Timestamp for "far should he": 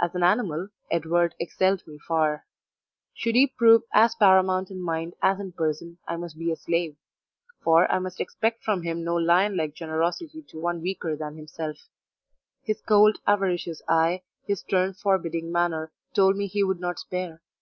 2.08-3.46